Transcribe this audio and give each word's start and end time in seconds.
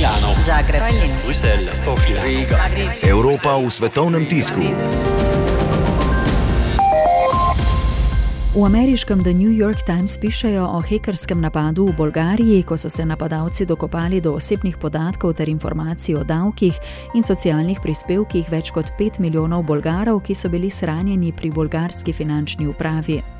Milano, 0.00 0.32
Zagreb, 0.46 0.80
Bruselj, 1.24 1.76
Sofija, 1.76 2.24
Riga. 2.24 2.56
Evropa 3.04 3.60
v 3.60 3.68
svetovnem 3.68 4.24
tisku. 4.24 4.64
V 8.56 8.64
ameriškem 8.64 9.20
The 9.20 9.36
New 9.36 9.52
York 9.52 9.84
Times 9.84 10.16
pišejo 10.16 10.64
o 10.64 10.80
hekerskem 10.80 11.40
napadu 11.40 11.92
v 11.92 12.00
Bolgariji, 12.00 12.62
ko 12.64 12.80
so 12.80 12.88
se 12.88 13.04
napadalci 13.04 13.68
dokopali 13.68 14.24
do 14.24 14.32
osebnih 14.40 14.80
podatkov 14.80 15.36
ter 15.36 15.52
informacij 15.52 16.16
o 16.16 16.24
davkih 16.24 16.80
in 17.12 17.20
socialnih 17.20 17.76
prispevkih 17.84 18.48
več 18.48 18.72
kot 18.72 18.96
5 18.96 19.20
milijonov 19.20 19.68
Bolgarov, 19.68 20.24
ki 20.24 20.32
so 20.32 20.48
bili 20.48 20.72
shranjeni 20.72 21.28
pri 21.36 21.52
bolgarski 21.52 22.16
finančni 22.16 22.64
upravi. 22.72 23.39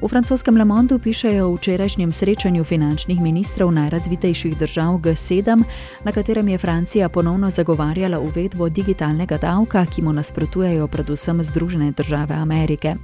V 0.00 0.08
francoskem 0.08 0.56
Le 0.56 0.64
Monde 0.64 0.96
pišejo 0.98 1.44
o 1.44 1.54
včerajšnjem 1.60 2.12
srečanju 2.12 2.64
finančnih 2.64 3.20
ministrov 3.20 3.68
najrazvitejših 3.72 4.56
držav 4.56 4.96
G7, 5.04 5.64
na 6.04 6.12
katerem 6.12 6.48
je 6.48 6.58
Francija 6.58 7.08
ponovno 7.08 7.50
zagovarjala 7.50 8.20
uvedbo 8.20 8.68
digitalnega 8.68 9.36
davka, 9.36 9.84
ki 9.84 10.02
mu 10.02 10.12
nasprotujejo 10.12 10.88
predvsem 10.88 11.42
Združene 11.42 11.92
države 11.92 12.34
Amerike. 12.34 12.94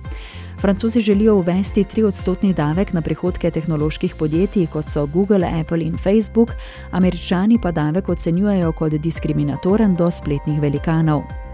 Francozi 0.61 1.01
želijo 1.01 1.37
uvesti 1.37 1.85
tri 1.85 2.03
odstotni 2.03 2.55
davek 2.55 2.93
na 2.93 3.01
prihodke 3.01 3.51
tehnoloških 3.51 4.15
podjetij, 4.15 4.67
kot 4.67 4.89
so 4.89 5.07
Google, 5.07 5.45
Apple 5.61 5.85
in 5.85 5.99
Facebook, 5.99 6.51
američani 6.91 7.59
pa 7.63 7.73
davek 7.73 8.09
ocenjujejo 8.09 8.73
kot 8.73 8.93
diskriminatoren 8.93 9.95
do 9.95 10.11
spletnih 10.11 10.61
velikanov. 10.61 11.46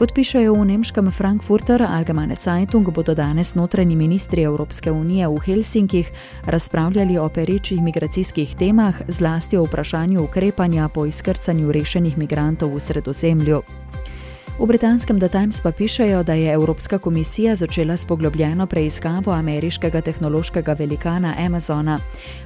Kot 0.00 0.16
pišejo 0.16 0.56
v 0.56 0.64
nemškem 0.64 1.12
Frankfurter 1.12 1.84
Allgemeine 1.84 2.32
Zeitung, 2.32 2.88
bodo 2.88 3.12
danes 3.12 3.52
notranji 3.52 3.96
ministri 3.96 4.42
Evropske 4.48 4.88
unije 4.88 5.28
v 5.28 5.36
Helsinkih 5.44 6.08
razpravljali 6.46 7.18
o 7.18 7.28
perečih 7.28 7.82
migracijskih 7.82 8.54
temah, 8.56 8.96
zlasti 9.08 9.60
o 9.60 9.64
vprašanju 9.68 10.24
ukrepanja 10.24 10.88
po 10.88 11.04
izkrcanju 11.04 11.72
rešenih 11.72 12.18
migrantov 12.18 12.72
v 12.74 12.80
sredozemlju. 12.80 13.62
V 14.60 14.66
britanskem 14.66 15.16
The 15.16 15.28
Times 15.28 15.60
pa 15.60 15.72
pišejo, 15.72 16.22
da 16.22 16.32
je 16.32 16.52
Evropska 16.52 16.98
komisija 16.98 17.54
začela 17.54 17.96
s 17.96 18.04
poglobljeno 18.04 18.66
preiskavo 18.66 19.32
ameriškega 19.32 20.00
tehnološkega 20.00 20.72
velikana 20.72 21.34
Amazona. 21.38 21.98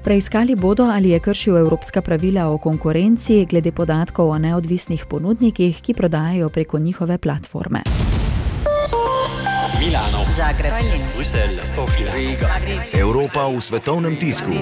Preiskali 0.05 0.55
bodo, 0.55 0.85
ali 0.85 1.11
je 1.11 1.21
kršil 1.21 1.57
evropska 1.57 2.03
pravila 2.03 2.47
o 2.47 2.59
konkurenci 2.59 3.47
glede 3.51 3.73
podatkov 3.73 4.31
o 4.31 4.39
neodvisnih 4.39 5.07
ponudnikih, 5.07 5.83
ki 5.83 5.95
prodajajo 5.95 6.49
preko 6.49 6.79
njihove 6.79 7.19
platforme. 7.19 7.83
Milano, 9.81 10.25
Zagreb, 10.37 10.73
Bruselj, 11.17 11.59
Sofija, 11.65 12.15
Riga. 12.15 12.49
Evropa 13.01 13.49
v 13.49 13.61
svetovnem 13.61 14.17
tisku. 14.17 14.53